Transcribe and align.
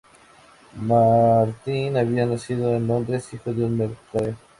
Martyn 0.81 1.95
había 1.95 2.25
nacido 2.25 2.73
en 2.75 2.87
Londres, 2.87 3.31
hijo 3.35 3.53
de 3.53 3.65
un 3.65 3.77
mercader. 3.77 4.33